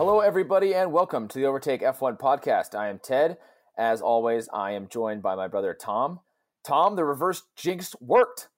[0.00, 2.74] Hello, everybody, and welcome to the Overtake F1 podcast.
[2.74, 3.36] I am Ted.
[3.76, 6.20] As always, I am joined by my brother Tom.
[6.64, 8.48] Tom, the reverse jinx worked.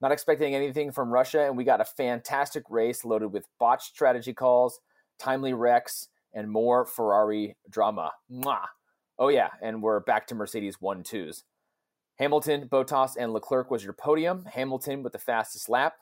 [0.00, 4.34] Not expecting anything from Russia, and we got a fantastic race loaded with botched strategy
[4.34, 4.80] calls,
[5.16, 8.10] timely wrecks, and more Ferrari drama.
[8.28, 8.66] Mwah.
[9.16, 11.44] Oh, yeah, and we're back to Mercedes 1 2s.
[12.18, 14.44] Hamilton, Bottas, and Leclerc was your podium.
[14.46, 15.94] Hamilton with the fastest lap.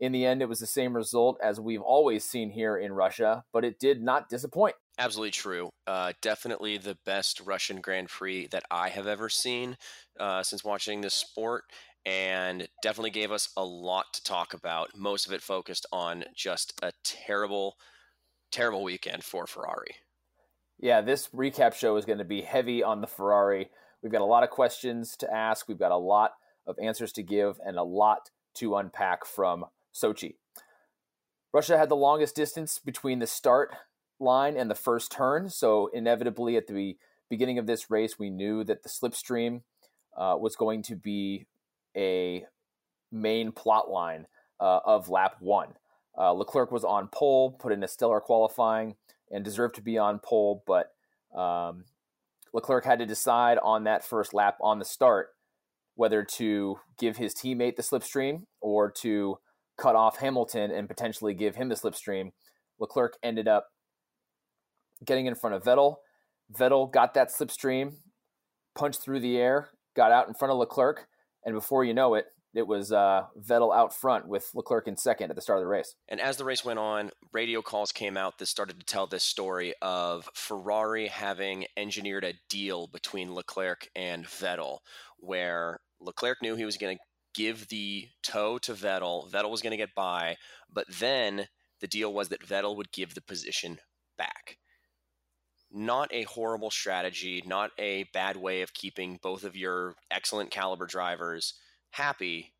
[0.00, 3.44] In the end, it was the same result as we've always seen here in Russia,
[3.52, 4.74] but it did not disappoint.
[4.98, 5.70] Absolutely true.
[5.86, 9.76] Uh, definitely the best Russian Grand Prix that I have ever seen
[10.18, 11.64] uh, since watching this sport,
[12.04, 14.96] and definitely gave us a lot to talk about.
[14.96, 17.76] Most of it focused on just a terrible,
[18.52, 19.96] terrible weekend for Ferrari.
[20.78, 23.70] Yeah, this recap show is going to be heavy on the Ferrari.
[24.02, 26.32] We've got a lot of questions to ask, we've got a lot
[26.66, 29.64] of answers to give, and a lot to unpack from
[29.94, 30.34] Sochi.
[31.52, 33.74] Russia had the longest distance between the start
[34.18, 36.96] line and the first turn, so inevitably at the
[37.30, 39.62] beginning of this race, we knew that the slipstream
[40.16, 41.46] uh, was going to be
[41.96, 42.44] a
[43.12, 44.26] main plot line
[44.60, 45.74] uh, of lap one.
[46.16, 48.96] Uh, Leclerc was on pole, put in a stellar qualifying,
[49.30, 50.92] and deserved to be on pole, but
[51.38, 51.84] um,
[52.52, 55.30] Leclerc had to decide on that first lap on the start
[55.96, 59.38] whether to give his teammate the slipstream or to
[59.76, 62.30] cut off Hamilton and potentially give him the slipstream.
[62.78, 63.66] Leclerc ended up
[65.04, 65.96] getting in front of Vettel.
[66.52, 67.94] Vettel got that slipstream,
[68.74, 71.06] punched through the air, got out in front of Leclerc,
[71.44, 75.30] and before you know it, it was uh, Vettel out front with Leclerc in second
[75.30, 75.96] at the start of the race.
[76.08, 79.24] And as the race went on, radio calls came out that started to tell this
[79.24, 84.78] story of Ferrari having engineered a deal between Leclerc and Vettel,
[85.18, 87.02] where Leclerc knew he was going to
[87.34, 89.30] give the toe to Vettel.
[89.30, 90.36] Vettel was going to get by,
[90.72, 91.48] but then
[91.80, 93.78] the deal was that Vettel would give the position
[94.16, 94.58] back.
[95.70, 100.86] Not a horrible strategy, not a bad way of keeping both of your excellent caliber
[100.86, 101.54] drivers
[101.90, 102.52] happy.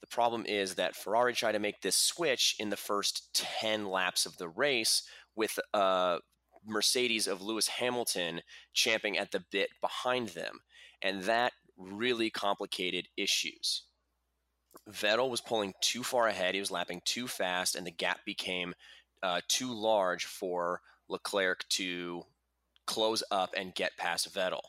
[0.00, 4.26] The problem is that Ferrari tried to make this switch in the first 10 laps
[4.26, 5.02] of the race
[5.36, 6.18] with uh,
[6.66, 8.40] Mercedes of Lewis Hamilton
[8.72, 10.60] champing at the bit behind them.
[11.02, 13.84] And that really complicated issues.
[14.90, 16.54] Vettel was pulling too far ahead.
[16.54, 18.74] He was lapping too fast, and the gap became
[19.22, 22.22] uh, too large for Leclerc to
[22.86, 24.62] close up and get past Vettel.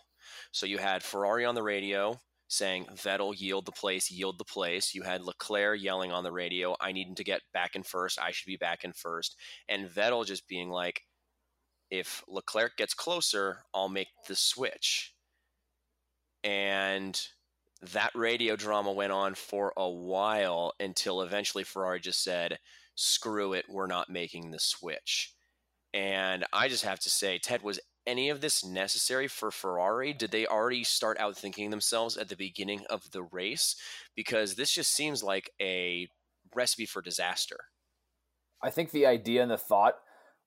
[0.51, 4.93] So you had Ferrari on the radio saying, Vettel, yield the place, yield the place.
[4.93, 8.19] You had Leclerc yelling on the radio, I need to get back in first.
[8.19, 9.35] I should be back in first.
[9.67, 11.01] And Vettel just being like,
[11.89, 15.12] if Leclerc gets closer, I'll make the switch
[16.43, 17.19] and
[17.93, 22.59] that radio drama went on for a while until eventually Ferrari just said,
[22.95, 25.33] screw it, we're not making the switch.
[25.93, 30.13] And I just have to say, Ted, was any of this necessary for Ferrari?
[30.13, 33.75] Did they already start out thinking themselves at the beginning of the race?
[34.15, 36.07] Because this just seems like a
[36.55, 37.57] recipe for disaster.
[38.61, 39.95] I think the idea and the thought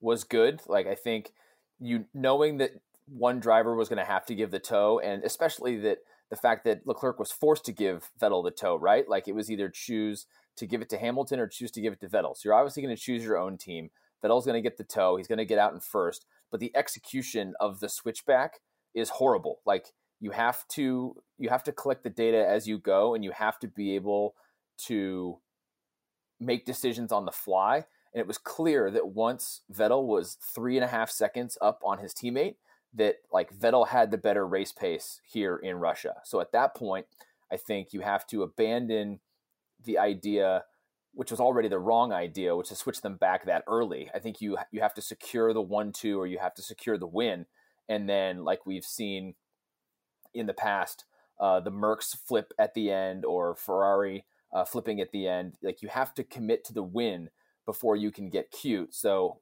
[0.00, 0.60] was good.
[0.66, 1.32] Like, I think
[1.78, 2.72] you knowing that
[3.06, 5.98] one driver was going to have to give the toe, and especially that
[6.30, 9.08] the fact that Leclerc was forced to give Vettel the toe, right?
[9.08, 12.00] Like it was either choose to give it to Hamilton or choose to give it
[12.00, 12.36] to Vettel.
[12.36, 13.90] So you're obviously going to choose your own team.
[14.24, 15.16] Vettel's going to get the toe.
[15.16, 18.60] He's going to get out in first, but the execution of the switchback
[18.94, 19.60] is horrible.
[19.64, 23.30] Like you have to you have to collect the data as you go, and you
[23.32, 24.34] have to be able
[24.86, 25.38] to
[26.40, 27.84] make decisions on the fly.
[28.12, 31.98] And it was clear that once Vettel was three and a half seconds up on
[31.98, 32.56] his teammate,
[32.96, 36.16] that like Vettel had the better race pace here in Russia.
[36.24, 37.06] So at that point,
[37.52, 39.20] I think you have to abandon
[39.84, 40.64] the idea,
[41.12, 44.10] which was already the wrong idea, which is switch them back that early.
[44.14, 46.98] I think you you have to secure the one two or you have to secure
[46.98, 47.46] the win,
[47.88, 49.34] and then like we've seen
[50.34, 51.04] in the past,
[51.40, 55.54] uh, the Mercs flip at the end or Ferrari uh, flipping at the end.
[55.62, 57.30] Like you have to commit to the win
[57.64, 58.94] before you can get cute.
[58.94, 59.38] So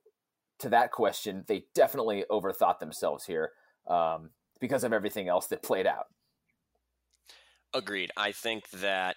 [0.60, 3.52] to that question, they definitely overthought themselves here
[3.86, 4.30] um,
[4.60, 6.06] because of everything else that played out.
[7.72, 8.12] Agreed.
[8.16, 9.16] I think that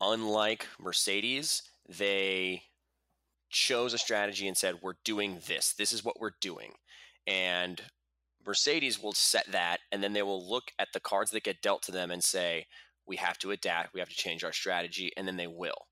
[0.00, 2.62] unlike Mercedes, they
[3.50, 5.72] chose a strategy and said, We're doing this.
[5.72, 6.72] This is what we're doing.
[7.26, 7.80] And
[8.46, 11.82] Mercedes will set that, and then they will look at the cards that get dealt
[11.84, 12.66] to them and say,
[13.06, 13.94] We have to adapt.
[13.94, 15.12] We have to change our strategy.
[15.16, 15.86] And then they will.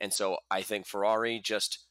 [0.00, 1.84] And so I think Ferrari just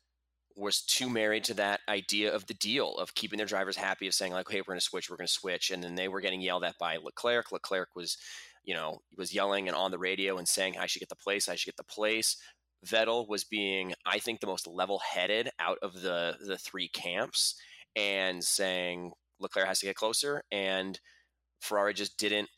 [0.55, 4.13] was too married to that idea of the deal of keeping their drivers happy of
[4.13, 6.21] saying like hey we're going to switch we're going to switch and then they were
[6.21, 8.17] getting yelled at by leclerc leclerc was
[8.63, 11.49] you know was yelling and on the radio and saying i should get the place
[11.49, 12.37] i should get the place
[12.85, 17.55] vettel was being i think the most level-headed out of the the three camps
[17.95, 20.43] and saying Leclerc has to get closer.
[20.51, 20.99] And
[21.61, 22.49] Ferrari just didn't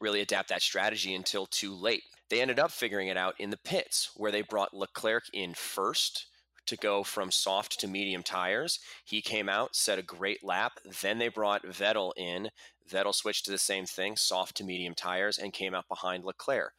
[0.00, 2.02] really adapt that strategy until too late.
[2.28, 6.26] They ended up figuring it out in the pits, where they brought Leclerc in first
[6.66, 8.80] to go from soft to medium tires.
[9.04, 10.78] He came out, set a great lap.
[11.02, 12.50] Then they brought Vettel in.
[12.90, 16.72] Vettel switched to the same thing, soft to medium tires, and came out behind Leclerc.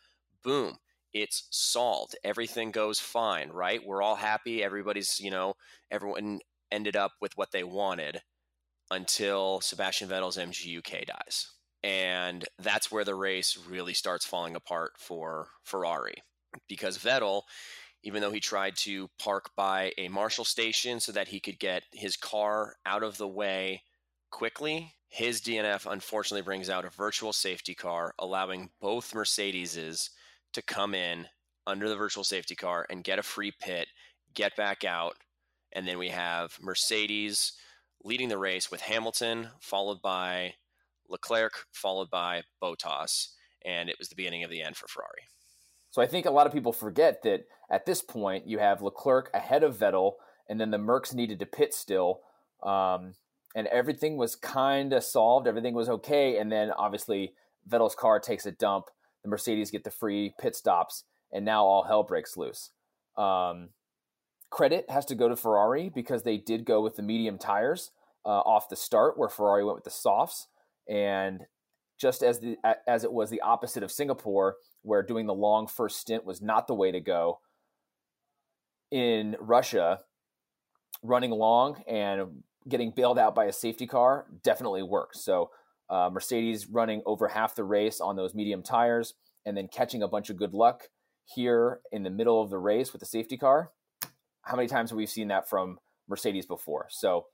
[0.43, 0.77] Boom.
[1.13, 2.15] It's solved.
[2.23, 3.81] Everything goes fine, right?
[3.85, 4.63] We're all happy.
[4.63, 5.55] Everybody's, you know,
[5.89, 6.39] everyone
[6.71, 8.21] ended up with what they wanted
[8.91, 11.51] until Sebastian Vettel's MGUK dies.
[11.83, 16.15] And that's where the race really starts falling apart for Ferrari
[16.67, 17.43] because Vettel,
[18.07, 21.83] even though he tried to park by a Marshall station so that he could get
[21.91, 23.83] his car out of the way
[24.31, 30.11] quickly, his DNF unfortunately brings out a virtual safety car, allowing both Mercedeses
[30.53, 31.27] to come in
[31.67, 33.89] under the virtual safety car and get a free pit,
[34.33, 35.17] get back out.
[35.73, 37.51] And then we have Mercedes
[38.05, 40.53] leading the race with Hamilton, followed by
[41.09, 43.33] Leclerc, followed by Bottas.
[43.65, 45.27] And it was the beginning of the end for Ferrari.
[45.89, 49.29] So I think a lot of people forget that at this point you have Leclerc
[49.33, 50.13] ahead of Vettel,
[50.49, 52.21] and then the Mercs needed to pit still.
[52.63, 53.13] Um,
[53.55, 55.47] and everything was kind of solved.
[55.47, 56.37] Everything was okay.
[56.37, 57.33] And then obviously
[57.67, 58.85] Vettel's car takes a dump.
[59.23, 62.69] The Mercedes get the free pit stops, and now all hell breaks loose.
[63.17, 63.69] Um,
[64.49, 67.91] credit has to go to Ferrari because they did go with the medium tires
[68.25, 70.47] uh, off the start, where Ferrari went with the softs.
[70.87, 71.45] And
[71.97, 75.97] just as the as it was the opposite of Singapore, where doing the long first
[75.97, 77.39] stint was not the way to go.
[78.91, 80.01] In Russia,
[81.03, 85.21] running long and getting bailed out by a safety car definitely works.
[85.23, 85.51] So
[85.89, 89.13] uh, Mercedes running over half the race on those medium tires,
[89.45, 90.89] and then catching a bunch of good luck
[91.23, 93.71] here in the middle of the race with the safety car.
[94.41, 96.87] How many times have we seen that from Mercedes before?
[96.89, 97.27] So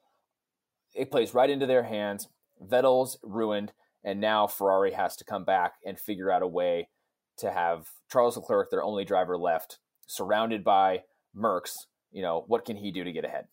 [0.96, 2.28] it plays right into their hands.
[2.64, 3.74] Vettel's ruined,
[4.04, 6.90] and now Ferrari has to come back and figure out a way
[7.38, 11.04] to have Charles Leclerc, their only driver left, surrounded by
[11.36, 11.74] Mercs.
[12.12, 13.48] You know, what can he do to get ahead?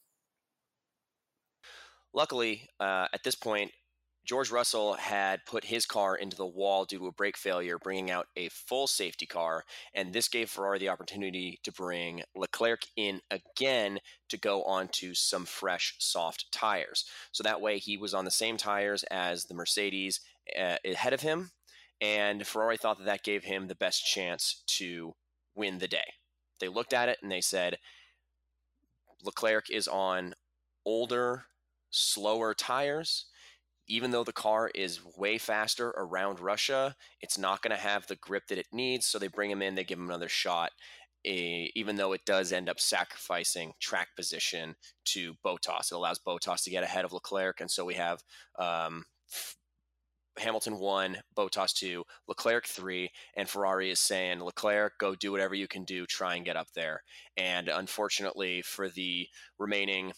[2.12, 3.70] Luckily, uh, at this point,
[4.24, 8.10] George Russell had put his car into the wall due to a brake failure, bringing
[8.10, 9.64] out a full safety car.
[9.94, 13.98] And this gave Ferrari the opportunity to bring Leclerc in again
[14.28, 17.06] to go onto some fresh, soft tires.
[17.32, 20.20] So that way he was on the same tires as the Mercedes
[20.58, 21.50] uh, ahead of him.
[22.00, 25.14] And Ferrari thought that that gave him the best chance to
[25.54, 26.19] win the day.
[26.60, 27.78] They looked at it and they said,
[29.22, 30.34] Leclerc is on
[30.84, 31.44] older,
[31.90, 33.26] slower tires
[33.90, 38.16] even though the car is way faster around Russia, it's not going to have the
[38.16, 39.04] grip that it needs.
[39.06, 40.70] So they bring him in, they give him another shot,
[41.26, 45.90] a, even though it does end up sacrificing track position to Bottas.
[45.90, 47.60] It allows Bottas to get ahead of Leclerc.
[47.60, 48.22] And so we have
[48.58, 49.04] um,
[50.40, 55.68] Hamilton one, Bottas two, Leclerc three, and Ferrari is saying, Leclerc, go do whatever you
[55.68, 57.02] can do, try and get up there.
[57.36, 59.28] And unfortunately, for the
[59.58, 60.12] remaining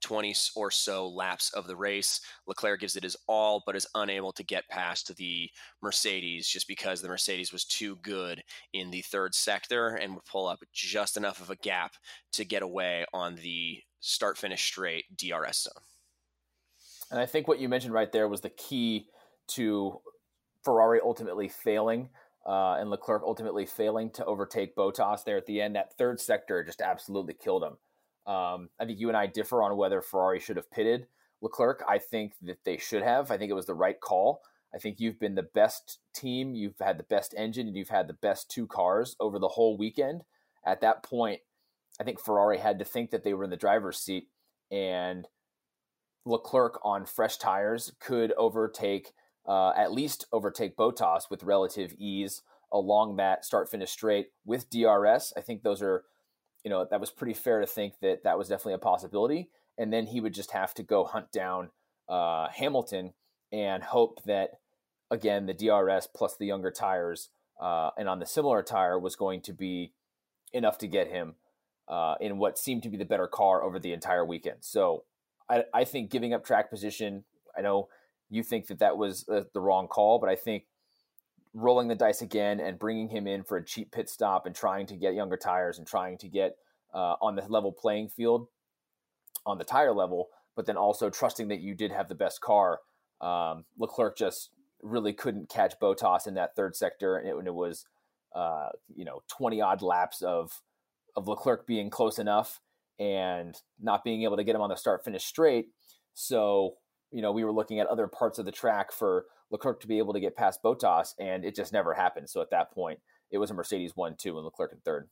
[0.00, 2.20] 20 or so laps of the race.
[2.46, 5.50] Leclerc gives it his all, but is unable to get past the
[5.82, 10.46] Mercedes just because the Mercedes was too good in the third sector and would pull
[10.46, 11.92] up just enough of a gap
[12.32, 15.82] to get away on the start finish straight DRS zone.
[17.10, 19.06] And I think what you mentioned right there was the key
[19.48, 20.00] to
[20.62, 22.08] Ferrari ultimately failing.
[22.46, 25.74] Uh, and Leclerc ultimately failing to overtake Bottas there at the end.
[25.74, 27.76] That third sector just absolutely killed him.
[28.32, 31.08] Um, I think you and I differ on whether Ferrari should have pitted
[31.40, 31.82] Leclerc.
[31.88, 33.30] I think that they should have.
[33.30, 34.42] I think it was the right call.
[34.74, 38.08] I think you've been the best team, you've had the best engine, and you've had
[38.08, 40.22] the best two cars over the whole weekend.
[40.64, 41.40] At that point,
[42.00, 44.28] I think Ferrari had to think that they were in the driver's seat,
[44.70, 45.26] and
[46.26, 49.12] Leclerc on fresh tires could overtake,
[49.46, 55.32] uh, at least overtake Bottas with relative ease along that start finish straight with DRS.
[55.36, 56.04] I think those are
[56.66, 59.50] you know, that was pretty fair to think that that was definitely a possibility.
[59.78, 61.70] And then he would just have to go hunt down
[62.08, 63.12] uh, Hamilton
[63.52, 64.50] and hope that,
[65.08, 67.28] again, the DRS plus the younger tires
[67.62, 69.92] uh, and on the similar tire was going to be
[70.52, 71.36] enough to get him
[71.86, 74.58] uh, in what seemed to be the better car over the entire weekend.
[74.62, 75.04] So
[75.48, 77.22] I, I think giving up track position,
[77.56, 77.86] I know
[78.30, 80.64] you think that that was the wrong call, but I think
[81.54, 84.86] rolling the dice again and bringing him in for a cheap pit stop and trying
[84.86, 86.56] to get younger tires and trying to get
[86.94, 88.48] uh, on the level playing field
[89.46, 92.80] on the tire level, but then also trusting that you did have the best car.
[93.20, 94.50] Um, Leclerc just
[94.82, 97.86] really couldn't catch Bottas in that third sector, and it, and it was
[98.34, 100.62] uh, you know twenty odd laps of
[101.14, 102.60] of Leclerc being close enough,
[102.98, 105.68] and not being able to get him on the start finish straight.
[106.14, 106.74] So,
[107.16, 109.96] you know, we were looking at other parts of the track for Leclerc to be
[109.96, 112.28] able to get past Bottas, and it just never happened.
[112.28, 112.98] So at that point,
[113.30, 115.08] it was a Mercedes 1 2 and Leclerc in third.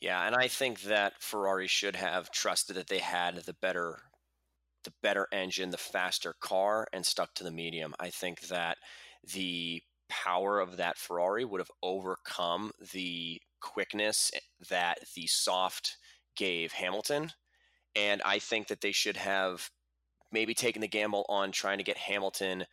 [0.00, 3.98] Yeah, and I think that Ferrari should have trusted that they had the better
[4.84, 7.92] the better engine, the faster car and stuck to the medium.
[7.98, 8.78] I think that
[9.34, 14.30] the power of that Ferrari would have overcome the quickness
[14.70, 15.96] that the soft
[16.36, 17.32] gave Hamilton.
[17.96, 19.68] And I think that they should have
[20.32, 22.64] maybe taken the gamble on trying to get Hamilton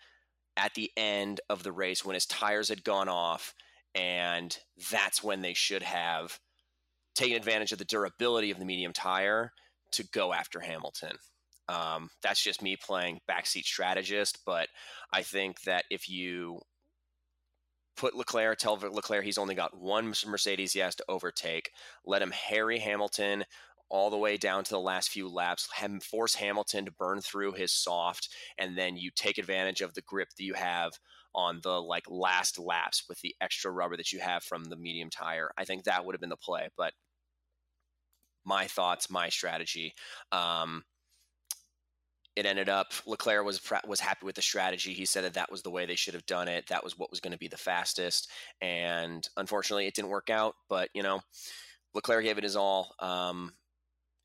[0.57, 3.53] at the end of the race when his tires had gone off.
[3.93, 4.57] And
[4.91, 6.39] that's when they should have
[7.13, 9.51] taken advantage of the durability of the medium tire
[9.91, 11.17] to go after Hamilton.
[11.67, 14.67] Um, that's just me playing backseat strategist, but
[15.11, 16.59] I think that if you
[17.95, 21.71] put Leclerc, tell Leclerc he's only got one Mercedes he has to overtake.
[22.05, 23.45] Let him harry Hamilton
[23.89, 25.69] all the way down to the last few laps,
[26.01, 30.29] force Hamilton to burn through his soft, and then you take advantage of the grip
[30.37, 30.93] that you have
[31.33, 35.09] on the like last laps with the extra rubber that you have from the medium
[35.09, 35.51] tire.
[35.57, 36.93] I think that would have been the play, but
[38.45, 39.93] my thoughts, my strategy.
[40.31, 40.83] Um,
[42.35, 44.93] it ended up Leclerc was was happy with the strategy.
[44.93, 46.67] He said that that was the way they should have done it.
[46.67, 48.29] That was what was going to be the fastest.
[48.61, 50.55] And unfortunately, it didn't work out.
[50.69, 51.21] But you know,
[51.93, 52.93] Leclerc gave it his all.
[52.99, 53.53] Um,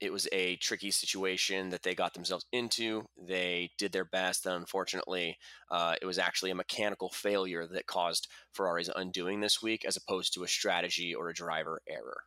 [0.01, 3.05] it was a tricky situation that they got themselves into.
[3.17, 5.37] They did their best, and unfortunately,
[5.71, 10.33] uh, it was actually a mechanical failure that caused Ferrari's undoing this week, as opposed
[10.35, 12.23] to a strategy or a driver error.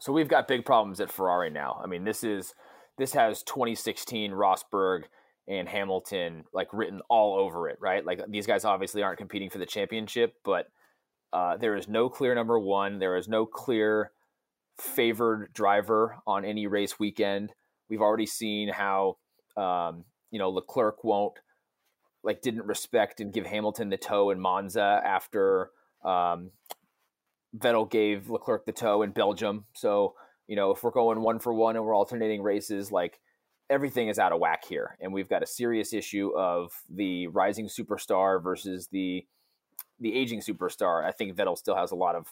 [0.00, 1.80] So we've got big problems at Ferrari now.
[1.82, 2.54] I mean, this is
[2.98, 5.04] this has 2016 Rosberg
[5.46, 8.04] and Hamilton like written all over it, right?
[8.04, 10.66] Like these guys obviously aren't competing for the championship, but
[11.32, 12.98] uh, there is no clear number one.
[12.98, 14.10] There is no clear
[14.78, 17.52] favored driver on any race weekend.
[17.88, 19.16] We've already seen how
[19.56, 21.38] um, you know Leclerc won't
[22.22, 25.70] like didn't respect and give Hamilton the toe in Monza after
[26.04, 26.50] um,
[27.56, 29.64] Vettel gave Leclerc the toe in Belgium.
[29.74, 30.14] So
[30.46, 33.20] you know, if we're going one for one and we're alternating races, like
[33.70, 34.98] everything is out of whack here.
[35.00, 39.24] And we've got a serious issue of the rising superstar versus the
[40.00, 41.04] the aging superstar.
[41.04, 42.26] I think Vettel still has a lot of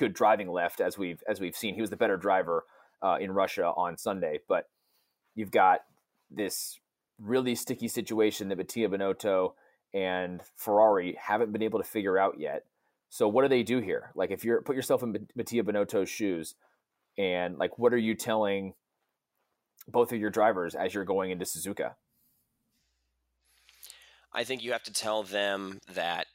[0.00, 1.74] good driving left, as we've as we've seen.
[1.74, 2.64] He was the better driver
[3.02, 4.68] uh, in Russia on Sunday, but
[5.34, 5.80] you've got
[6.30, 6.80] this
[7.18, 9.52] really sticky situation that Mattia Binotto
[9.92, 12.64] and Ferrari haven't been able to figure out yet.
[13.10, 14.10] So what do they do here?
[14.14, 16.54] Like if you're put yourself in Mattia Binotto's shoes,
[17.18, 18.72] and like what are you telling
[19.86, 21.94] both of your drivers as you're going into Suzuka?
[24.32, 26.26] I think you have to tell them that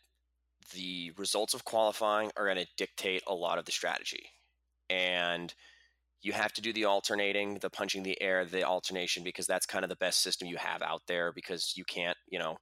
[0.76, 4.30] the results of qualifying are going to dictate a lot of the strategy.
[4.90, 5.54] And
[6.22, 9.84] you have to do the alternating, the punching the air, the alternation, because that's kind
[9.84, 12.58] of the best system you have out there because you can't, you know,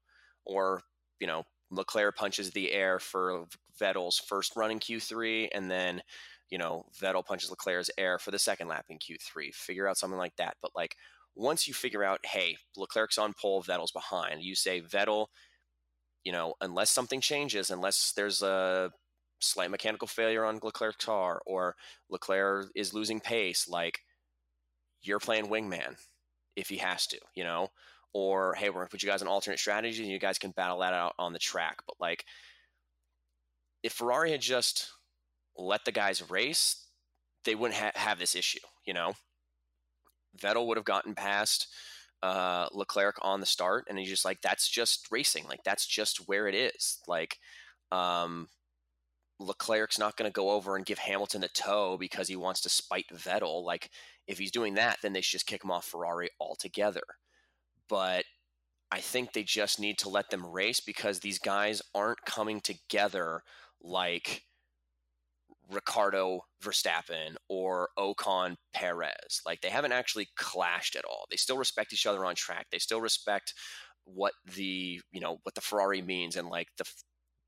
[0.46, 0.82] or,
[1.20, 3.46] you know, Leclerc punches the air for
[3.82, 6.02] Vettel's first run in Q3 and then
[6.54, 9.52] you know, Vettel punches Leclerc's air for the second lap in Q3.
[9.56, 10.56] Figure out something like that.
[10.62, 10.96] But like
[11.36, 15.28] once you figure out, hey, Leclerc's on pole, Vettel's behind, you say Vettel,
[16.24, 18.92] you know, unless something changes, unless there's a
[19.40, 21.76] slight mechanical failure on Leclerc's car or
[22.10, 24.00] Leclerc is losing pace, like
[25.02, 25.96] you're playing wingman
[26.56, 27.68] if he has to, you know,
[28.14, 30.80] or hey, we're gonna put you guys on alternate strategies and you guys can battle
[30.80, 31.78] that out on the track.
[31.86, 32.26] But like,
[33.82, 34.92] if Ferrari had just
[35.58, 36.88] let the guys race,
[37.44, 38.60] they wouldn't ha- have this issue.
[38.86, 39.14] You know,
[40.40, 41.68] Vettel would have gotten past
[42.24, 45.46] uh, Leclerc on the start, and he's just like, that's just racing.
[45.48, 47.00] Like that's just where it is.
[47.08, 47.38] Like,
[47.92, 48.48] um,
[49.40, 52.70] Leclerc's not going to go over and give Hamilton the toe because he wants to
[52.70, 53.64] spite Vettel.
[53.64, 53.90] Like,
[54.26, 57.04] if he's doing that, then they should just kick him off Ferrari altogether.
[57.90, 58.24] But
[58.90, 63.44] I think they just need to let them race because these guys aren't coming together
[63.82, 64.44] like
[65.72, 69.42] Ricciardo Verstappen or Ocon Perez.
[69.46, 71.26] Like they haven't actually clashed at all.
[71.30, 72.68] They still respect each other on track.
[72.72, 73.54] They still respect
[74.06, 76.86] what the you know what the Ferrari means and like the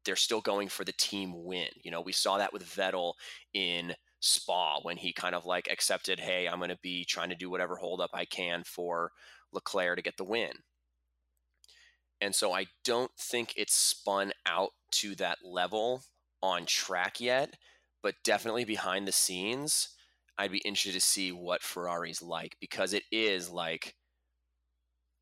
[0.06, 1.68] they're still going for the team win.
[1.84, 3.14] You know, we saw that with Vettel
[3.54, 7.36] in Spa when he kind of like accepted, hey, I'm going to be trying to
[7.36, 9.12] do whatever holdup I can for
[9.52, 10.52] Leclerc to get the win.
[12.22, 16.04] And so I don't think it's spun out to that level
[16.42, 17.56] on track yet
[18.06, 19.90] but definitely behind the scenes,
[20.38, 23.96] I'd be interested to see what Ferrari's like because it is like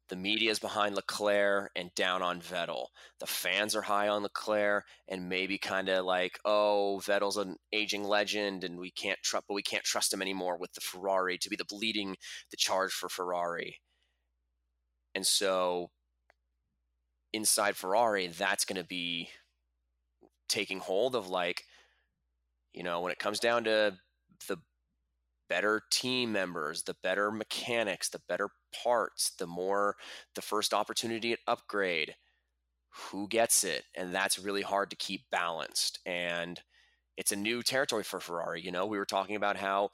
[0.10, 2.88] the media is behind Leclerc and down on Vettel.
[3.22, 8.04] The fans are high on Leclerc and maybe kind of like, oh, Vettel's an aging
[8.04, 11.50] legend and we can't trust, but we can't trust him anymore with the Ferrari to
[11.50, 12.18] be the leading
[12.52, 13.80] the charge for Ferrari.
[15.16, 15.92] And so
[17.32, 19.30] inside Ferrari, that's going to be
[20.50, 21.63] taking hold of like,
[22.74, 23.98] you know, when it comes down to
[24.48, 24.58] the
[25.50, 28.50] better team members, the better mechanics, the better
[28.84, 29.96] parts, the more
[30.36, 32.15] the first opportunity at upgrade,
[32.89, 33.84] who gets it?
[33.96, 36.00] And that's really hard to keep balanced.
[36.06, 36.62] And
[37.18, 38.62] it's a new territory for Ferrari.
[38.62, 39.89] You know, we were talking about how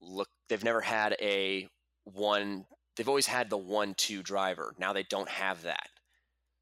[0.00, 1.68] look, they've never had a
[2.04, 2.66] one,
[2.96, 4.74] they've always had the one two driver.
[4.78, 5.88] Now they don't have that.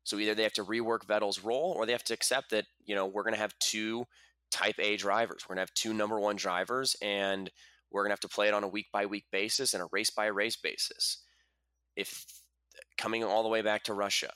[0.05, 2.95] So either they have to rework Vettel's role or they have to accept that, you
[2.95, 4.07] know, we're going to have two
[4.53, 5.45] type A drivers.
[5.45, 7.51] We're going to have two number one drivers, and
[7.91, 9.89] we're going to have to play it on a week by week basis and a
[9.91, 11.19] race by race basis.
[11.97, 12.25] If
[12.97, 14.33] coming all the way back to Russia,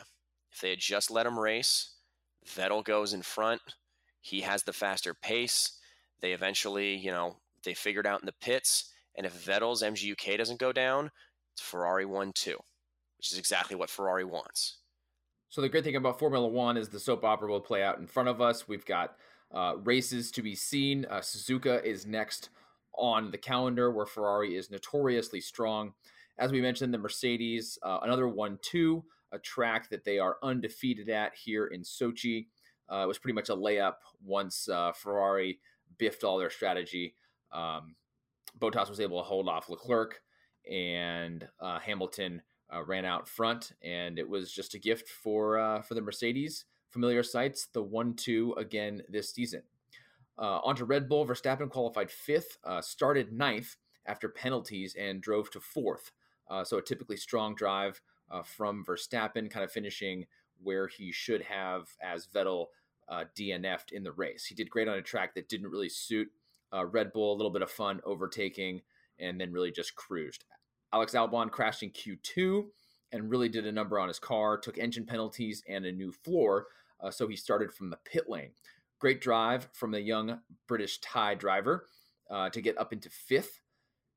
[0.52, 1.94] if they had just let him race,
[2.46, 3.60] Vettel goes in front.
[4.20, 5.78] He has the faster pace.
[6.20, 8.92] They eventually, you know, they figured out in the pits.
[9.16, 11.10] And if Vettel's MGUK doesn't go down,
[11.52, 12.56] it's Ferrari 1 2,
[13.18, 14.78] which is exactly what Ferrari wants.
[15.48, 18.06] So the great thing about Formula One is the soap opera will play out in
[18.06, 18.68] front of us.
[18.68, 19.16] We've got
[19.54, 21.06] uh, races to be seen.
[21.10, 22.50] Uh, Suzuka is next
[22.94, 25.92] on the calendar, where Ferrari is notoriously strong.
[26.38, 31.08] As we mentioned, the Mercedes, uh, another 1 2, a track that they are undefeated
[31.08, 32.46] at here in Sochi.
[32.90, 35.58] Uh, it was pretty much a layup once uh, Ferrari
[35.98, 37.14] biffed all their strategy.
[37.52, 37.96] Um,
[38.58, 40.22] Bottas was able to hold off Leclerc,
[40.70, 42.42] and uh, Hamilton
[42.86, 46.64] ran out front, and it was just a gift for for the Mercedes
[46.96, 49.62] familiar sights, the 1 2 again this season.
[50.38, 53.76] Uh, onto Red Bull, Verstappen qualified fifth, uh, started ninth
[54.06, 56.12] after penalties, and drove to fourth.
[56.48, 60.24] Uh, so a typically strong drive uh, from Verstappen, kind of finishing
[60.62, 62.68] where he should have as Vettel
[63.10, 64.46] uh, DNF'd in the race.
[64.46, 66.28] He did great on a track that didn't really suit
[66.72, 68.80] uh, Red Bull, a little bit of fun overtaking,
[69.18, 70.44] and then really just cruised.
[70.94, 72.64] Alex Albon crashed in Q2
[73.12, 76.66] and really did a number on his car, took engine penalties and a new floor,
[77.00, 78.50] uh, so he started from the pit lane.
[78.98, 81.86] Great drive from the young British Thai driver
[82.30, 83.60] uh, to get up into fifth.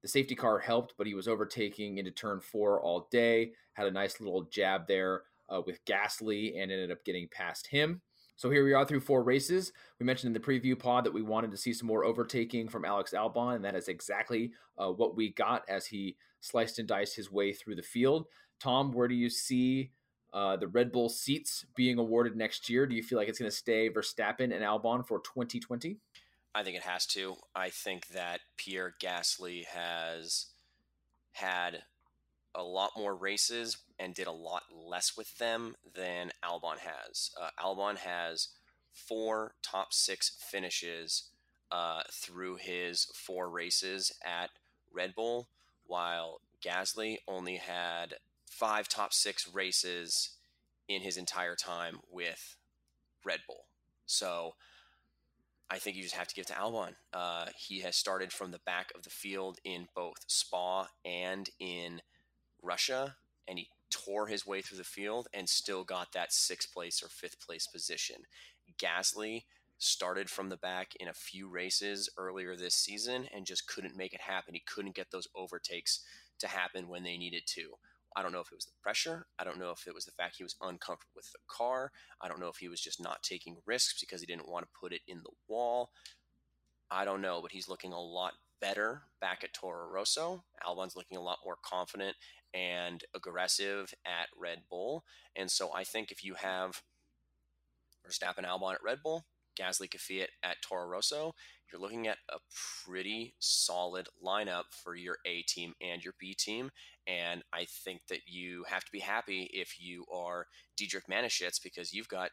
[0.02, 3.52] The safety car helped, but he was overtaking into turn four all day.
[3.74, 8.02] Had a nice little jab there uh, with Gasly and ended up getting past him.
[8.40, 9.74] So here we are through four races.
[10.00, 12.86] We mentioned in the preview pod that we wanted to see some more overtaking from
[12.86, 17.18] Alex Albon, and that is exactly uh, what we got as he sliced and diced
[17.18, 18.28] his way through the field.
[18.62, 19.92] Tom, where do you see
[20.34, 22.86] uh, the Red Bull seats being awarded next year?
[22.86, 25.98] Do you feel like it's going to stay Verstappen and Albon for 2020?
[26.54, 27.36] I think it has to.
[27.56, 30.48] I think that Pierre Gasly has
[31.34, 31.84] had
[32.56, 37.32] a lot more races and did a lot less with them than Albon has.
[37.40, 38.50] Uh, Albon has
[38.94, 41.30] four top six finishes
[41.72, 44.50] uh, through his four races at
[44.92, 45.48] Red Bull,
[45.86, 48.16] while Gasly only had
[48.50, 50.32] five top six races
[50.88, 52.58] in his entire time with
[53.24, 53.66] Red Bull.
[54.06, 54.56] So
[55.70, 56.96] I think you just have to give to Albon.
[57.14, 62.02] Uh, he has started from the back of the field in both Spa and in
[62.62, 63.16] Russia,
[63.48, 67.08] and he tore his way through the field and still got that sixth place or
[67.08, 68.18] fifth place position.
[68.82, 69.44] Gasly
[69.78, 74.14] started from the back in a few races earlier this season and just couldn't make
[74.14, 74.54] it happen.
[74.54, 76.04] He couldn't get those overtakes
[76.40, 77.72] to happen when they needed to.
[78.20, 79.28] I don't know if it was the pressure.
[79.40, 81.94] I don't know if it was the fact he was uncomfortable with the car.
[82.20, 84.78] I don't know if he was just not taking risks because he didn't want to
[84.78, 85.92] put it in the wall.
[86.92, 90.44] I don't know, but he's looking a lot better back at Toro Rosso.
[90.68, 92.18] Albon's looking a lot more confident
[92.54, 95.06] and aggressive at Red Bull.
[95.34, 96.82] And so I think if you have
[98.06, 99.28] Verstappen Albon at Red Bull,
[99.60, 101.34] Gasly Kvyat at Toro Rosso,
[101.72, 102.38] you're looking at a
[102.86, 106.72] pretty solid lineup for your A team and your B team.
[107.08, 110.46] And I think that you have to be happy if you are
[110.78, 112.32] Dietrich Mateschitz because you've got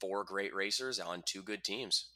[0.00, 2.08] four great racers on two good teams.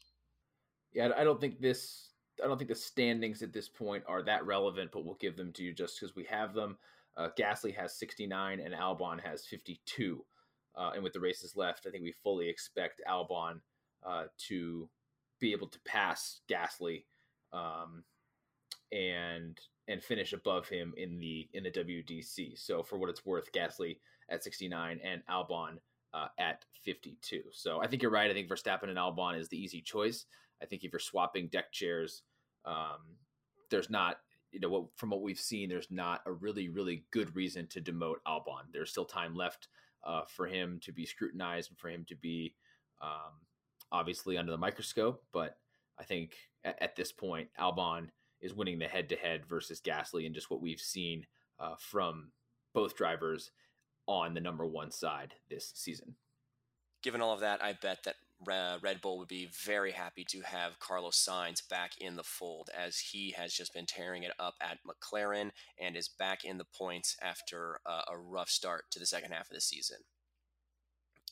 [0.93, 2.09] Yeah, I don't think this.
[2.43, 5.51] I don't think the standings at this point are that relevant, but we'll give them
[5.53, 6.77] to you just because we have them.
[7.15, 10.23] Uh, Gasly has 69 and Albon has 52.
[10.75, 13.61] Uh, and with the races left, I think we fully expect Albon
[14.05, 14.89] uh, to
[15.39, 17.03] be able to pass Gasly
[17.53, 18.03] um,
[18.91, 19.57] and
[19.89, 22.57] and finish above him in the in the WDC.
[22.57, 23.97] So for what it's worth, Gasly
[24.29, 25.77] at 69 and Albon
[26.13, 27.43] uh, at 52.
[27.51, 28.29] So I think you're right.
[28.29, 30.25] I think Verstappen and Albon is the easy choice.
[30.61, 32.23] I think if you're swapping deck chairs,
[32.65, 32.99] um,
[33.69, 34.17] there's not
[34.51, 38.17] you know, from what we've seen, there's not a really, really good reason to demote
[38.27, 38.63] Albon.
[38.71, 39.67] There's still time left
[40.03, 42.55] uh, for him to be scrutinized and for him to be
[43.01, 43.33] um,
[43.91, 45.23] obviously under the microscope.
[45.31, 45.57] But
[45.99, 48.09] I think at, at this point, Albon
[48.41, 51.25] is winning the head to head versus Gasly and just what we've seen
[51.59, 52.31] uh, from
[52.73, 53.51] both drivers
[54.05, 56.15] on the number one side this season.
[57.03, 60.79] Given all of that, I bet that Red Bull would be very happy to have
[60.79, 64.77] Carlos Sainz back in the fold as he has just been tearing it up at
[64.85, 69.31] McLaren and is back in the points after uh, a rough start to the second
[69.31, 69.97] half of the season.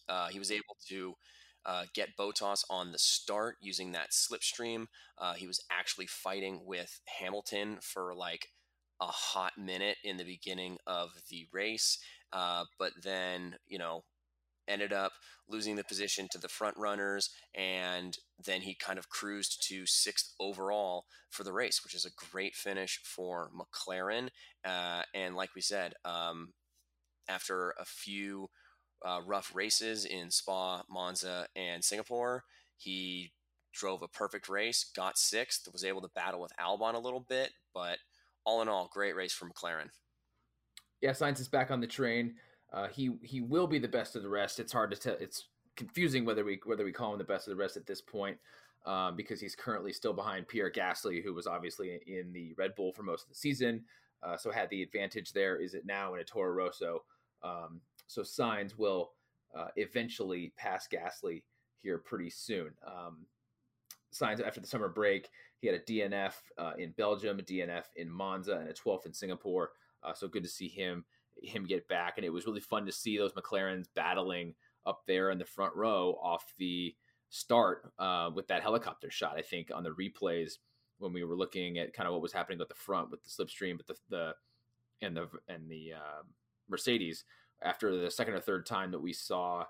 [0.10, 1.14] Uh, he was able to
[1.66, 4.88] uh, get Bottas on the start using that slipstream.
[5.18, 8.48] Uh, he was actually fighting with Hamilton for like
[9.02, 11.98] a hot minute in the beginning of the race,
[12.32, 14.04] uh, but then, you know,
[14.68, 15.12] ended up
[15.48, 20.34] losing the position to the front runners, and then he kind of cruised to sixth
[20.40, 24.30] overall for the race, which is a great finish for McLaren.
[24.64, 26.54] Uh, and like we said, um,
[27.28, 28.50] after a few
[29.04, 32.44] uh, rough races in Spa, Monza, and Singapore,
[32.78, 33.32] he
[33.74, 37.52] drove a perfect race, got sixth, was able to battle with Albon a little bit,
[37.74, 37.98] but
[38.46, 39.90] all in all, great race for McLaren.
[41.02, 42.36] Yeah, Sainz is back on the train.
[42.72, 44.60] Uh, he he will be the best of the rest.
[44.60, 45.16] It's hard to tell.
[45.20, 48.02] It's confusing whether we whether we call him the best of the rest at this
[48.02, 48.38] point
[48.86, 52.94] um, because he's currently still behind Pierre Gasly, who was obviously in the Red Bull
[52.94, 53.84] for most of the season,
[54.24, 55.58] uh, so had the advantage there.
[55.58, 57.04] Is it now in a Toro Rosso?
[57.44, 59.12] Um, so Sainz will
[59.58, 61.44] uh, eventually pass Gasly
[61.82, 62.72] here pretty soon.
[62.86, 63.26] Um,
[64.14, 68.10] Sainz after the summer break, he had a DNF uh, in Belgium, a DNF in
[68.10, 69.72] Monza, and a 12th in Singapore.
[70.04, 71.06] Uh, so good to see him
[71.42, 74.54] him get back, and it was really fun to see those McLarens battling
[74.86, 76.96] up there in the front row off the
[77.30, 79.36] start uh, with that helicopter shot.
[79.38, 80.54] I think on the replays
[81.00, 83.30] when we were looking at kind of what was happening at the front with the
[83.30, 84.34] slipstream, but the the
[85.02, 86.24] and the and the uh,
[86.70, 87.26] Mercedes
[87.62, 89.66] after the second or third time that we saw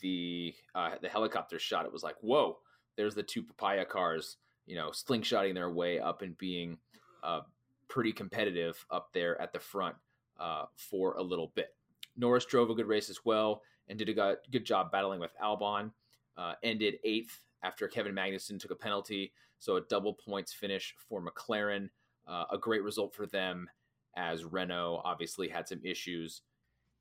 [0.00, 2.58] the uh, the helicopter shot, it was like, whoa,
[2.96, 6.78] there's the two papaya cars, you know, slingshotting their way up and being
[7.22, 7.40] uh,
[7.88, 9.96] pretty competitive up there at the front
[10.38, 11.74] uh, for a little bit.
[12.16, 15.90] Norris drove a good race as well and did a good job battling with Albon.
[16.36, 21.22] Uh, ended eighth after Kevin Magnussen took a penalty, so a double points finish for
[21.22, 21.90] McLaren.
[22.26, 23.68] Uh, a great result for them
[24.16, 26.42] as Renault obviously had some issues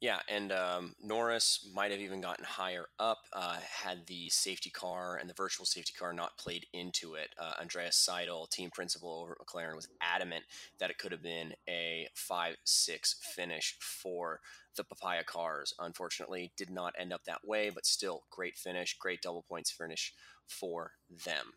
[0.02, 5.18] yeah, and um, Norris might have even gotten higher up uh, had the safety car
[5.18, 7.30] and the virtual safety car not played into it.
[7.38, 10.46] Uh, Andreas Seidl, team principal over at McLaren, was adamant
[10.80, 14.40] that it could have been a 5 6 finish for
[14.78, 15.74] the Papaya cars.
[15.80, 20.14] Unfortunately, did not end up that way, but still great finish, great double points finish
[20.48, 20.94] for
[21.26, 21.54] them.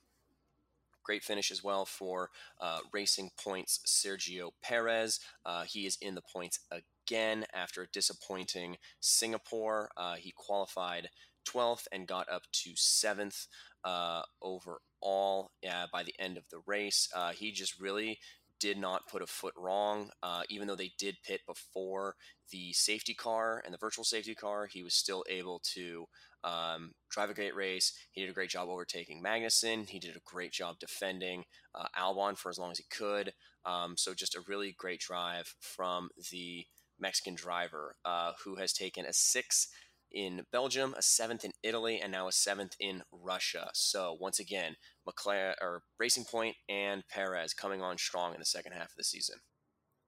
[1.02, 5.20] Great finish as well for uh, Racing Points Sergio Perez.
[5.44, 9.90] Uh, he is in the points again after a disappointing Singapore.
[9.96, 11.08] Uh, he qualified
[11.44, 13.46] 12th and got up to 7th
[13.84, 17.08] uh, overall uh, by the end of the race.
[17.14, 18.18] Uh, he just really
[18.62, 20.10] did not put a foot wrong.
[20.22, 22.14] Uh, even though they did pit before
[22.52, 26.06] the safety car and the virtual safety car, he was still able to
[26.44, 27.92] um, drive a great race.
[28.12, 29.88] He did a great job overtaking Magnussen.
[29.88, 31.42] He did a great job defending
[31.74, 33.32] uh, Albon for as long as he could.
[33.66, 36.64] Um, so just a really great drive from the
[37.00, 39.72] Mexican driver uh, who has taken a sixth
[40.14, 43.70] in Belgium, a seventh in Italy, and now a seventh in Russia.
[43.74, 44.76] So once again,
[45.08, 49.04] McLaren or Racing Point and Perez coming on strong in the second half of the
[49.04, 49.36] season.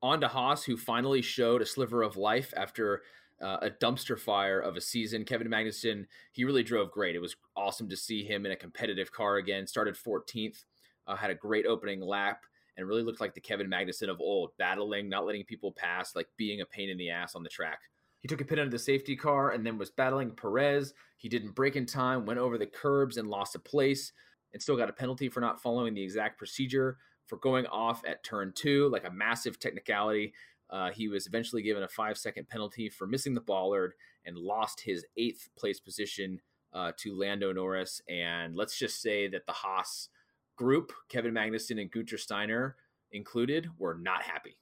[0.02, 3.02] On to Haas, who finally showed a sliver of life after
[3.40, 5.24] uh, a dumpster fire of a season.
[5.24, 7.16] Kevin Magnussen, he really drove great.
[7.16, 9.66] It was awesome to see him in a competitive car again.
[9.66, 10.64] Started 14th,
[11.06, 12.44] uh, had a great opening lap
[12.76, 16.28] and really looked like the Kevin Magnussen of old, battling, not letting people pass, like
[16.36, 17.80] being a pain in the ass on the track.
[18.24, 20.94] He took a pit under the safety car and then was battling Perez.
[21.18, 24.12] He didn't brake in time, went over the curbs and lost a place,
[24.54, 28.24] and still got a penalty for not following the exact procedure for going off at
[28.24, 30.32] turn two, like a massive technicality.
[30.70, 33.92] Uh, he was eventually given a five second penalty for missing the bollard
[34.24, 36.40] and lost his eighth place position
[36.72, 38.00] uh, to Lando Norris.
[38.08, 40.08] And let's just say that the Haas
[40.56, 42.76] group, Kevin Magnussen and Gunther Steiner
[43.12, 44.56] included, were not happy.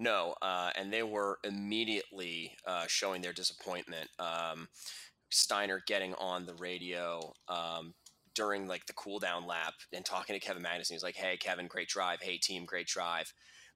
[0.00, 4.08] No, uh, and they were immediately uh, showing their disappointment.
[4.18, 4.68] Um,
[5.28, 7.92] Steiner getting on the radio um,
[8.34, 10.92] during like the cool down lap and talking to Kevin Magnussen.
[10.92, 12.22] He's like, "Hey, Kevin, great drive.
[12.22, 13.30] Hey, team, great drive."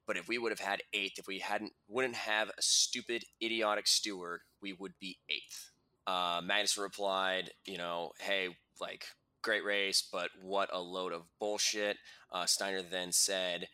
[0.07, 3.85] But if we would have had eighth, if we hadn't, wouldn't have a stupid, idiotic
[3.85, 5.69] steward, we would be eighth.
[6.07, 6.41] Uh,
[6.75, 8.49] replied, "You know, hey,
[8.81, 9.05] like
[9.43, 11.97] great race, but what a load of bullshit.
[12.31, 13.67] Uh, Steiner then said,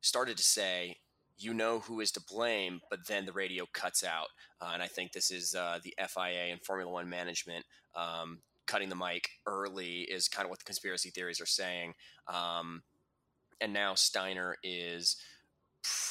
[0.00, 0.98] started to say,
[1.40, 4.28] you know who is to blame, but then the radio cuts out.
[4.60, 8.90] Uh, and I think this is uh, the FIA and Formula One management um, cutting
[8.90, 11.94] the mic early is kind of what the conspiracy theories are saying.
[12.28, 12.82] Um,
[13.60, 15.16] and now Steiner is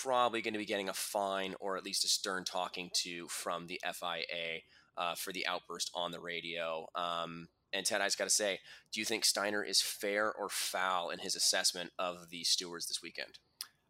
[0.01, 3.67] probably going to be getting a fine or at least a stern talking to from
[3.67, 4.61] the FIA
[4.97, 6.87] uh, for the outburst on the radio.
[6.95, 8.59] Um, and Ted, I just got to say,
[8.91, 13.01] do you think Steiner is fair or foul in his assessment of the stewards this
[13.01, 13.37] weekend?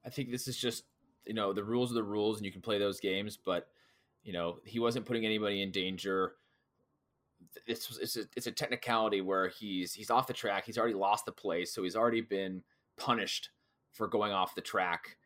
[0.05, 0.83] I think this is just
[1.29, 3.67] you know the rules are the rules, and you can play those games, but
[4.23, 6.33] you know he wasn't putting anybody in danger.
[7.67, 10.65] It's it's a, it's a technicality where he's he's off the track.
[10.65, 12.63] He's already lost the place, so he's already been
[12.97, 13.51] punished
[13.91, 15.17] for going off the track,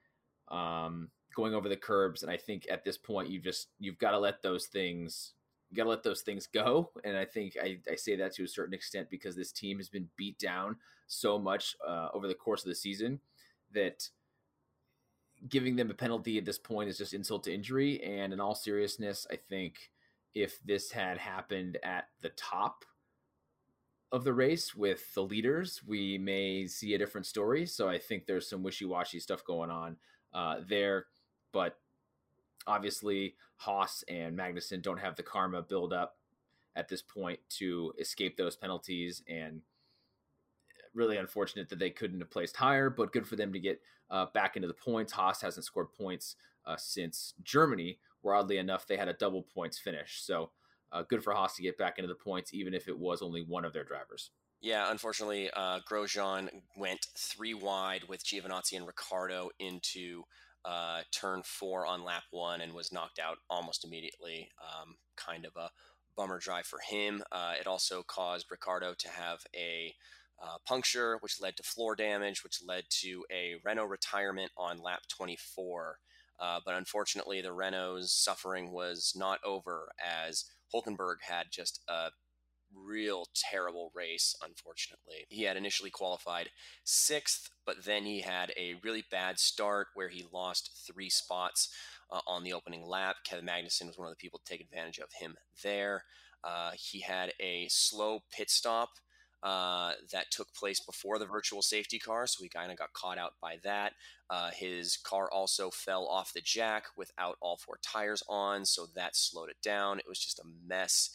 [0.50, 2.22] um, going over the curbs.
[2.22, 5.36] And I think at this point, you just you've got to let those things
[5.72, 6.92] you got to let those things go.
[7.06, 9.88] And I think I, I, say that to a certain extent because this team has
[9.88, 10.76] been beat down
[11.08, 13.22] so much uh, over the course of the season
[13.74, 14.10] that
[15.49, 18.01] giving them a penalty at this point is just insult to injury.
[18.03, 19.91] And in all seriousness, I think
[20.34, 22.86] if this had happened at the top
[24.12, 27.65] of the race with the leaders, we may see a different story.
[27.65, 29.97] So I think there's some wishy washy stuff going on
[30.34, 31.08] uh, there.
[31.51, 31.77] But
[32.67, 36.17] obviously, Haas and Magnussen don't have the karma build up
[36.75, 39.62] at this point to escape those penalties and
[40.93, 44.27] really unfortunate that they couldn't have placed higher, but good for them to get uh,
[44.34, 45.13] back into the points.
[45.13, 49.77] Haas hasn't scored points uh, since Germany, where oddly enough they had a double points
[49.77, 50.21] finish.
[50.21, 50.51] So
[50.91, 53.41] uh, good for Haas to get back into the points, even if it was only
[53.41, 54.32] one of their drivers.
[54.62, 60.23] Yeah, unfortunately, uh, Grosjean went three wide with Giovinazzi and Ricciardo into
[60.63, 64.49] uh, turn four on lap one and was knocked out almost immediately.
[64.62, 65.69] Um, kind of a
[66.15, 67.23] bummer drive for him.
[67.32, 69.93] Uh, it also caused Ricciardo to have a
[70.41, 75.02] uh, puncture, which led to floor damage, which led to a Renault retirement on lap
[75.10, 75.98] 24.
[76.39, 82.10] Uh, but unfortunately, the Renault's suffering was not over as Hulkenberg had just a
[82.76, 85.26] real terrible race, unfortunately.
[85.30, 86.50] He had initially qualified
[86.84, 91.69] sixth, but then he had a really bad start where he lost three spots
[92.12, 93.17] uh, on the opening lap.
[93.26, 96.04] Kevin Magnussen was one of the people to take advantage of him there.
[96.43, 98.89] Uh, he had a slow pit stop
[99.43, 103.17] uh, that took place before the virtual safety car, so he kind of got caught
[103.17, 103.93] out by that.
[104.29, 109.15] Uh, his car also fell off the jack without all four tires on, so that
[109.15, 109.99] slowed it down.
[109.99, 111.10] It was just a mess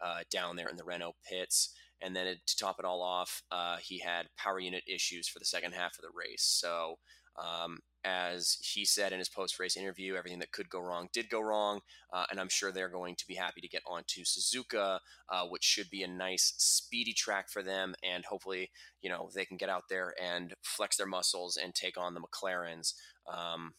[0.00, 1.74] uh, down there in the Renault pits.
[2.00, 5.44] And then to top it all off, uh, he had power unit issues for the
[5.44, 6.42] second half of the race.
[6.42, 6.98] So
[7.36, 11.28] um, as he said in his post race interview, everything that could go wrong did
[11.30, 11.80] go wrong.
[12.12, 14.98] Uh, and I'm sure they're going to be happy to get onto Suzuka,
[15.30, 17.94] uh, which should be a nice, speedy track for them.
[18.02, 21.98] And hopefully, you know, they can get out there and flex their muscles and take
[21.98, 22.94] on the McLarens.
[23.32, 23.74] Um,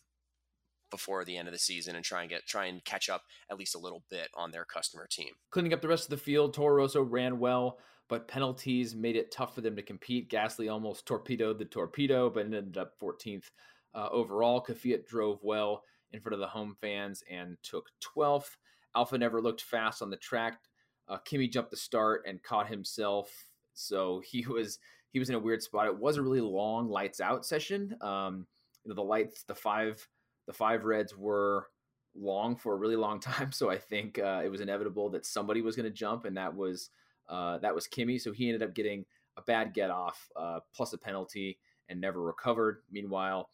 [0.92, 3.58] before the end of the season and try and get try and catch up at
[3.58, 5.34] least a little bit on their customer team.
[5.52, 9.32] Cleaning up the rest of the field, Toro Rosso ran well, but penalties made it
[9.32, 10.30] tough for them to compete.
[10.30, 13.50] Gasly almost torpedoed the torpedo, but ended up 14th
[13.96, 18.58] uh, overall, Kvyat drove well in front of the home fans and took 12th.
[18.96, 20.60] Alfa never looked fast on the track.
[21.08, 21.18] Uh,
[21.50, 23.30] jumped the start and caught himself,
[23.74, 24.80] so he was
[25.12, 25.88] he was in a weird spot.
[25.88, 27.96] It was a really long lights out session.
[28.02, 28.48] Um,
[28.84, 30.08] you know, the lights, the five
[30.48, 31.68] the five reds were
[32.16, 35.62] long for a really long time, so I think uh, it was inevitable that somebody
[35.62, 36.90] was going to jump, and that was
[37.30, 38.18] uh, that was Kimi.
[38.18, 39.06] So he ended up getting
[39.38, 42.80] a bad get off uh, plus a penalty and never recovered.
[42.92, 43.50] Meanwhile,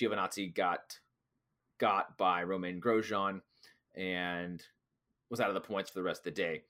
[0.00, 0.98] Giovinazzi got
[1.78, 3.40] got by Romain Grosjean
[3.94, 4.62] and
[5.30, 6.62] was out of the points for the rest of the day.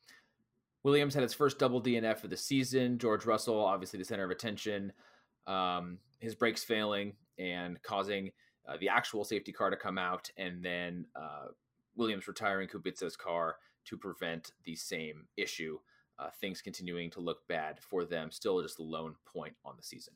[0.82, 2.98] Williams had his first double DNF of the season.
[2.98, 4.92] George Russell, obviously the center of attention,
[5.46, 8.30] um, his brakes failing and causing
[8.68, 11.46] uh, the actual safety car to come out, and then uh,
[11.96, 15.78] Williams retiring Kubica's car to prevent the same issue.
[16.18, 18.30] Uh, things continuing to look bad for them.
[18.30, 20.14] Still, just a lone point on the season.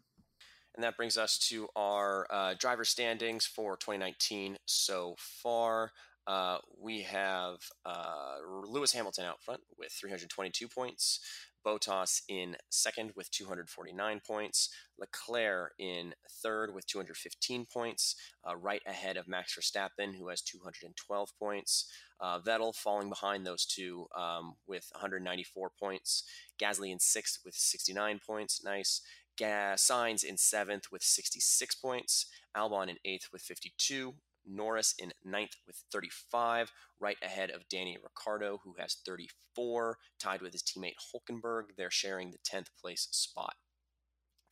[0.74, 5.92] And that brings us to our uh, driver standings for 2019 so far.
[6.26, 11.20] Uh, we have uh, Lewis Hamilton out front with 322 points,
[11.64, 18.16] Bottas in second with 249 points, Leclerc in third with 215 points,
[18.48, 21.90] uh, right ahead of Max Verstappen, who has 212 points.
[22.20, 26.24] Uh, Vettel falling behind those two um, with 194 points.
[26.58, 28.62] Gasly in sixth with 69 points.
[28.64, 29.02] Nice.
[29.40, 34.14] Sainz in seventh with 66 points, Albon in eighth with 52,
[34.46, 36.70] Norris in ninth with 35,
[37.00, 41.76] right ahead of Danny Ricciardo, who has 34, tied with his teammate Hulkenberg.
[41.76, 43.54] They're sharing the 10th place spot.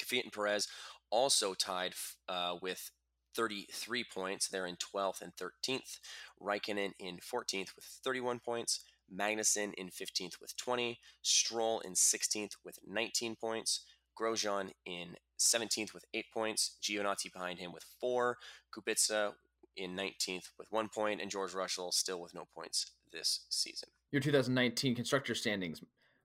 [0.00, 0.68] Kvyat and Perez
[1.10, 1.94] also tied
[2.28, 2.90] uh, with
[3.34, 4.48] 33 points.
[4.48, 5.98] They're in 12th and 13th.
[6.40, 8.84] Raikkonen in 14th with 31 points.
[9.14, 10.98] Magnussen in 15th with 20.
[11.22, 13.84] Stroll in 16th with 19 points.
[14.20, 16.76] Grosjean in 17th with 8 points.
[16.82, 18.36] Giovinazzi behind him with 4.
[18.74, 19.32] Kubica
[19.76, 20.88] in 19th with 1.
[21.20, 23.88] And George Russell still with no points this season.
[24.10, 25.82] Your 2019 constructor standings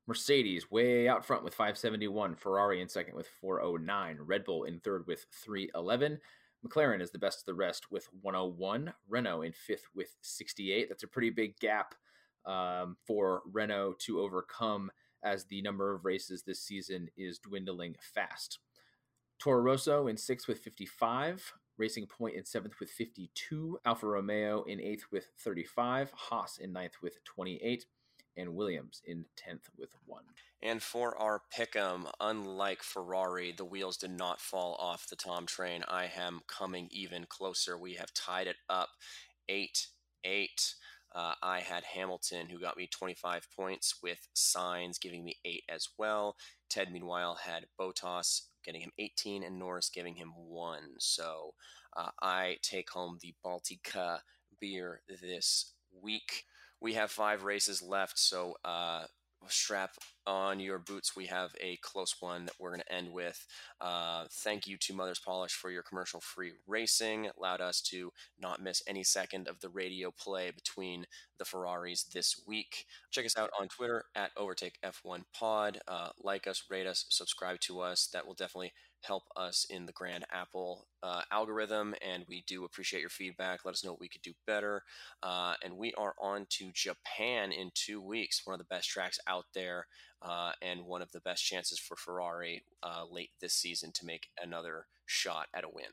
[0.07, 5.05] Mercedes way out front with 571, Ferrari in second with 409, Red Bull in third
[5.05, 6.17] with 311.
[6.65, 8.93] McLaren is the best of the rest with 101.
[9.09, 10.87] Renault in fifth with 68.
[10.87, 11.93] That's a pretty big gap
[12.45, 14.89] um, for Renault to overcome
[15.27, 18.59] as the number of races this season is dwindling fast.
[19.39, 21.53] Toro Rosso in sixth with 55.
[21.77, 23.79] Racing Point in seventh with 52.
[23.85, 26.11] Alfa Romeo in eighth with 35.
[26.15, 27.85] Haas in ninth with 28
[28.35, 30.23] and Williams in 10th with one.
[30.61, 35.83] And for our pick'em, unlike Ferrari, the wheels did not fall off the Tom train.
[35.87, 37.77] I am coming even closer.
[37.77, 38.89] We have tied it up
[39.49, 39.87] 8
[40.23, 40.75] 8.
[41.13, 45.87] Uh, I had Hamilton, who got me 25 points, with Sainz giving me 8 as
[45.97, 46.35] well.
[46.69, 50.79] Ted, meanwhile, had Bottas getting him 18 and Norris giving him 1.
[50.99, 51.53] So
[51.95, 54.19] uh, I take home the Baltika
[54.59, 56.45] beer this week
[56.79, 59.05] we have five races left, so uh,
[59.47, 59.91] strap
[60.27, 61.15] on your boots.
[61.15, 63.47] We have a close one that we're going to end with.
[63.81, 67.25] Uh, thank you to Mother's Polish for your commercial free racing.
[67.25, 71.05] It Allowed us to not miss any second of the radio play between
[71.39, 72.85] the Ferraris this week.
[73.09, 75.79] Check us out on Twitter at Overtake F1 Pod.
[75.87, 78.07] Uh, like us, rate us, subscribe to us.
[78.11, 83.01] That will definitely help us in the Grand Apple uh, algorithm, and we do appreciate
[83.01, 83.63] your feedback.
[83.63, 84.83] Let us know what we could do better.
[85.21, 89.19] Uh, and we are on to Japan in two weeks, one of the best tracks
[89.27, 89.85] out there,
[90.21, 94.27] uh, and one of the best chances for Ferrari uh, late this season to make
[94.41, 95.85] another shot at a win.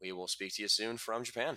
[0.00, 1.56] We will speak to you soon from Japan.